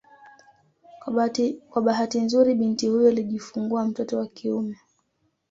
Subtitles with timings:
[1.71, 4.77] Kwa bahati nzuri binti huyo alijifungua mtoto wa kiume